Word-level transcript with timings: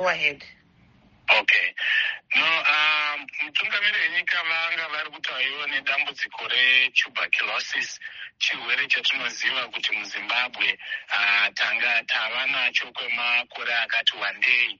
go 0.00 0.08
ahead. 0.08 0.42
Okay. 1.40 1.66
No 2.36 2.46
um, 2.46 3.26
mutungamiri 3.44 3.98
wenyika 4.02 4.38
vanga 4.48 4.88
vari 4.88 5.10
kutauriwa 5.10 5.66
nedambudziko 5.66 6.48
retuberculosis 6.48 8.00
chirwere 8.38 8.86
chatinoziva 8.86 9.68
kuti 9.68 9.92
muzimbabwe 9.92 10.78
uh, 11.08 11.48
tanga 11.54 12.02
tava 12.06 12.46
nacho 12.46 12.92
kwemakore 12.92 13.74
akati 13.74 14.16
wandei 14.16 14.78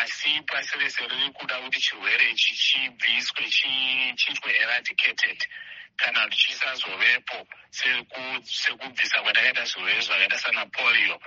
asi 0.00 0.42
pasi 0.46 0.78
rese 0.78 1.02
riri 1.08 1.30
kuda 1.32 1.56
kuti 1.62 1.80
chirwere 1.80 2.30
ichi 2.30 2.54
chibviswe 2.54 3.44
chiitwe 4.16 4.50
eradicated. 4.62 5.46
Kana 5.96 6.24
kuti 6.24 6.36
chisazovepo 6.36 7.46
sekubvisa 7.70 9.22
kwatakaita 9.22 9.64
zvirwere 9.64 10.00
zvakaita 10.00 10.38
sana 10.38 10.66
polio. 10.66 11.20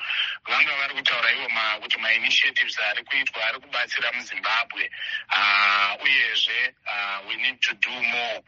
Vanga 0.46 0.76
vari 0.76 0.94
kutaura 0.94 1.32
ivo 1.32 1.48
kuti 1.82 1.98
mainitiatives 1.98 2.80
ari 2.80 3.04
kuitwa 3.04 3.46
ari 3.48 3.60
kubatsira 3.60 4.12
muzimbabwe. 4.12 4.90
Uh, 5.32 6.04
uyezve 6.04 6.76
uh, 6.86 7.28
we 7.28 7.36
need 7.38 7.62
to 7.62 7.74
do 7.76 7.92
more 7.92 8.44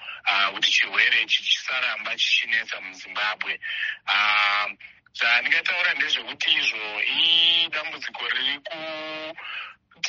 kuti 0.53 0.69
uh, 0.69 0.73
chirwere 0.75 1.21
ichi 1.21 1.43
chisaramba 1.43 2.15
chichinetsa 2.15 2.81
muzimbabwe. 2.81 3.59
Uh, 4.07 4.71
zvandingataura 5.19 5.93
ndezvekuti 5.93 6.51
izvo 6.59 7.01
idambudziko 7.01 8.27
riri 8.33 8.59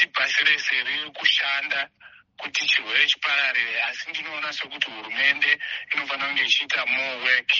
kuti 0.00 0.12
pasi 0.12 0.45
rese 0.45 0.82
riri 0.82 1.10
kushanda 1.12 1.88
kuti 2.38 2.66
chirwere 2.66 3.06
chipararire 3.06 3.82
asi 3.82 4.10
ndinoona 4.10 4.52
sekuti 4.52 4.91
hurumende 4.91 5.60
inofanira 5.92 6.28
kunge 6.28 6.42
ichiita 6.45 6.86
more 6.86 7.16
work 7.20 7.50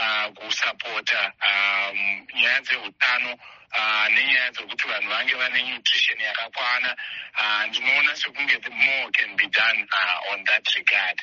uh, 0.00 0.32
kusapota 0.32 1.32
um, 1.44 2.26
nyaya 2.34 2.60
dzeutano 2.60 3.34
uh, 3.76 4.08
nenyaya 4.08 4.50
dzekuti 4.50 4.86
vanhu 4.88 5.08
vange 5.08 5.34
vane 5.34 5.62
nutrition 5.62 6.20
yakakwana. 6.20 6.96
Uh, 7.38 7.64
ndinoona 7.68 8.16
sekunge 8.16 8.56
the 8.62 8.70
more 8.70 9.10
can 9.12 9.36
be 9.36 9.46
done 9.48 9.86
uh, 9.92 10.32
on 10.32 10.44
that 10.44 10.64
regard. 10.74 11.22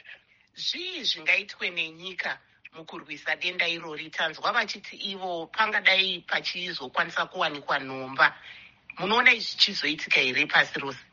Zvii 0.56 1.04
zvingaitwe 1.04 1.70
nenyika 1.70 2.40
mukurwisa 2.74 3.36
denda 3.36 3.68
irori 3.68 4.10
tanzwa 4.10 4.52
vachiti 4.52 4.96
ivo 4.96 5.48
pangadai 5.48 6.20
pachizokwanisa 6.28 7.26
kuwanikwa 7.26 7.80
nhomba 7.80 8.38
munoona 9.00 9.32
izvi 9.34 9.58
chizoitika 9.58 10.22
here 10.22 10.46
pasi 10.48 10.80
rose 10.80 11.09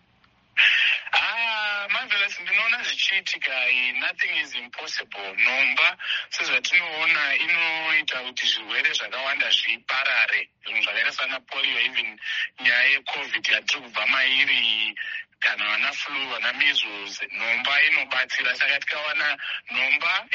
marvelous 2.27 2.41
ndinoona 2.41 2.83
zvichiitika 2.83 3.53
nothing 4.01 4.37
is 4.43 4.55
impossible. 4.55 5.37
Nhomba 5.37 5.97
sezvatinoona 6.31 7.37
inoita 7.37 8.21
kuti 8.21 8.47
zvirwere 8.47 8.93
zvakawanda 8.93 9.51
zviparare. 9.51 10.49
Zvinhu 10.65 10.83
zvakaita 10.83 11.13
sana 11.13 11.41
polio 11.41 11.79
even 11.81 12.19
nyaya 12.61 12.91
yecovid 12.91 13.49
yatiri 13.49 13.81
kubva 13.83 14.07
mairi 14.07 14.95
kana 15.39 15.65
vana 15.65 15.93
flu 15.93 16.29
vana 16.31 16.53
measles 16.55 17.21
nhomba 17.31 17.83
inobatsira. 17.83 18.57
Saka 18.57 18.81
tikawana 18.81 19.39
nhomba 19.71 20.27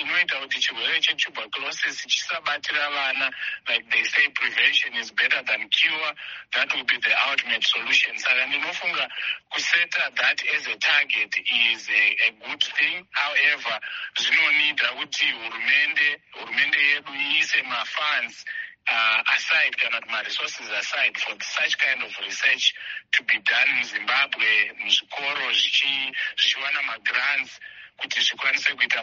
inoita 0.00 0.40
kuti 0.40 0.60
chirwere 0.60 1.00
chetuberculosis 1.00 2.06
chisabatira 2.06 2.90
vana 2.90 3.30
like 3.68 3.84
they 3.90 4.02
say 4.04 4.28
prevention 4.34 4.94
is 4.94 5.10
better 5.12 5.42
than 5.46 5.68
cure 5.68 6.12
that 6.52 6.74
will 6.74 6.84
be 6.84 6.96
the 6.98 7.14
ultimate 7.30 7.62
solution. 7.62 8.18
Saka 8.18 8.46
ndinofunga 8.46 9.08
kuseta 9.52 10.10
that 10.16 10.42
as 10.56 10.66
a 10.66 10.76
target 10.76 11.03
is 11.12 11.88
a, 11.88 12.16
a 12.28 12.48
good 12.48 12.62
thing. 12.62 13.06
However 13.10 13.80
zvinonida 14.18 14.88
kuti 14.98 15.26
hurumende 15.32 16.20
hurumende 16.32 16.78
yedu 16.88 17.12
iise 17.14 17.62
mafunds 17.62 18.44
uh, 18.90 19.34
aside 19.34 19.76
kana 19.76 20.00
kuti 20.00 20.10
maresources 20.12 20.70
aside 20.70 21.16
for 21.18 21.36
such 21.40 21.78
kind 21.78 22.02
of 22.02 22.12
research 22.26 22.74
to 23.10 23.22
be 23.24 23.38
done 23.38 23.72
muzimbabwe 23.78 24.72
muzvikoro 24.78 25.52
zvichiwana 25.52 26.82
magrants 26.82 27.60
kuti 27.96 28.20
zvikwanise 28.20 28.74
kuita 28.74 29.00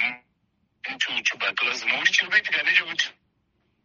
into 0.90 1.22
tuberculosis 1.24 1.86
nokuti 1.86 2.12
chiri 2.12 2.28
kuitika 2.32 2.62
ndechekuti 2.64 3.10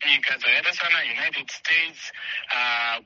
nyika 0.07 0.37
dzakaita 0.39 0.73
sana 0.73 0.99
united 1.01 1.51
states 1.51 2.13
uh, 2.55 3.05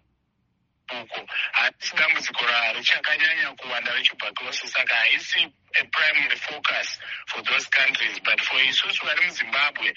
uko 1.02 1.26
haisi 1.52 1.96
dambudziko 1.96 2.39
richakanyanya 2.72 3.52
kuwanda 3.56 3.92
retuberculosis 3.92 4.72
saka 4.72 4.94
haisi 4.94 5.52
a 5.74 5.84
primary 5.84 6.36
focus 6.36 6.98
for 7.26 7.42
those 7.42 7.66
countries 7.70 8.20
but 8.22 8.40
for 8.40 8.60
isusu 8.60 9.06
vari 9.06 9.26
muzimbabwe 9.26 9.94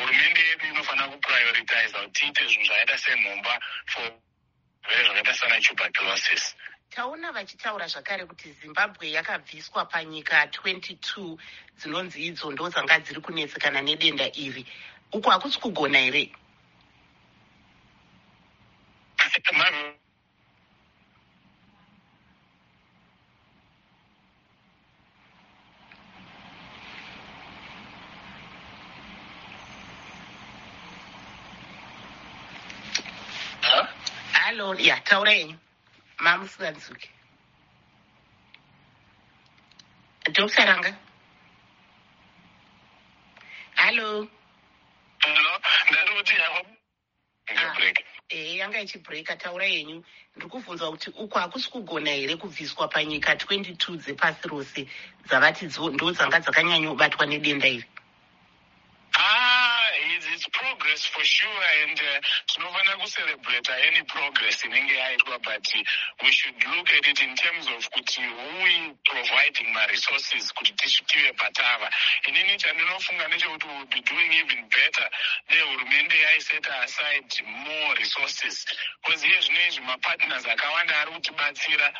hurumende 0.00 0.40
uh, 0.40 0.48
yedu 0.48 0.66
inofanira 0.66 1.08
kuprioritize 1.08 1.98
kuti 1.98 2.20
tiite 2.20 2.46
zvinhu 2.46 2.66
zvakaita 2.66 2.98
senhomba 2.98 3.60
for 3.86 4.02
zvirwere 4.84 5.04
zvakaita 5.04 5.34
sana 5.34 5.60
tuberculosis. 5.60 6.54
Taona 6.90 7.32
vachitaura 7.32 7.86
zvakare 7.86 8.26
kuti 8.26 8.52
zimbabwe 8.52 9.10
yakabviswa 9.10 9.84
panyika 9.84 10.44
22 10.44 11.38
dzinonzi 11.78 12.26
idzo 12.26 12.50
ndo 12.52 12.68
dzanga 12.68 12.98
dziri 12.98 13.20
kunetsekana 13.20 13.80
nedenda 13.80 14.26
iri. 14.34 14.66
Uko 15.12 15.30
hakusi 15.30 15.58
kugona 15.58 15.98
here 15.98 16.32
hallo 34.60 34.74
ya 34.78 35.00
taurai 35.00 35.56
mamusinganzvuki 36.18 37.08
dokta 40.32 40.64
ranga? 40.64 40.94
Hallo 43.74 44.28
ehe 48.28 48.56
yanga 48.56 48.80
ichibreaka 48.80 49.36
taura 49.36 49.64
yenyu. 49.66 50.04
Ndiri 50.36 50.50
kubvunzwa 50.50 50.90
kuti 50.90 51.10
uko 51.10 51.38
hakusi 51.38 51.70
kugona 51.70 52.10
here 52.10 52.36
kubviswa 52.36 52.88
panyika 52.88 53.34
22 53.34 53.96
dzepasi 53.96 54.48
rose 54.48 54.86
dzavati 55.26 55.66
ndo 55.66 56.12
dzanga 56.12 56.40
dzakanyanyobatwa 56.40 57.26
nedenda 57.26 57.68
iri 57.68 57.84
progress 60.90 61.06
for 61.06 61.24
sure 61.24 61.62
and 61.82 61.98
tinofanira 62.46 62.94
uh, 62.94 63.00
kucelebrata 63.00 63.74
any 63.86 64.02
progress 64.04 64.64
inenge 64.64 64.94
yaitwa 64.94 65.38
but 65.42 65.66
we 66.24 66.32
should 66.32 66.54
look 66.76 66.88
at 66.90 67.06
it 67.06 67.22
in 67.22 67.34
terms 67.36 67.66
of 67.68 67.88
kuti 67.90 68.22
who 68.22 68.94
providing 69.04 69.72
maresources 69.72 70.52
kuti 70.52 70.72
tisvikive 70.72 71.32
patava. 71.36 71.90
Inini 72.28 72.56
chandinofunga 72.56 73.28
ndechekuti 73.28 73.66
will 73.66 73.86
be 73.86 74.00
doing 74.00 74.32
even 74.32 74.68
better 74.68 75.08
dei 75.48 75.60
hurumende 75.60 76.18
yaiseta 76.18 76.82
aside 76.82 77.42
more 77.46 77.94
resources. 77.94 78.66
Bcause 79.02 79.26
iye 79.26 79.40
zvino 79.40 79.66
izvi 79.68 79.80
mapartners 79.82 80.46
akawanda 80.46 81.00
ari 81.00 81.12
kutibatsira 81.12 81.92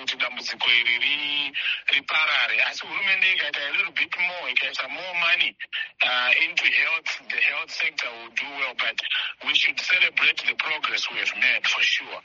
kuti 0.00 0.16
dambudziko 0.16 0.68
iri 0.70 1.52
riparare 1.88 2.62
asi 2.62 2.86
hurumende 2.86 3.32
ikaita 3.32 3.60
a 3.60 3.70
little 3.70 3.92
bit 3.92 4.16
more 4.18 4.50
ikaisa 4.50 4.88
more 4.88 5.14
money 5.20 5.56
uh, 6.02 6.44
into 6.44 6.64
health 6.64 7.10
the 7.28 7.40
health 7.40 7.70
sector 7.70 8.08
do 8.36 8.46
well, 8.58 8.74
but 8.78 8.96
we 9.46 9.54
should 9.54 9.78
celebrate 9.80 10.38
the 10.46 10.54
progress 10.58 11.08
we 11.10 11.18
have 11.18 11.34
made 11.36 11.66
for 11.66 11.82
sure. 11.82 12.20